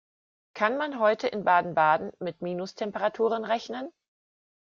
[0.55, 3.93] Kann man heute in Baden-Baden mit Minustemperaturen rechnen?